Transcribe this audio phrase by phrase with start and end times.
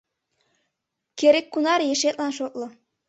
[1.19, 2.65] Керек-кунар ешетлан шотло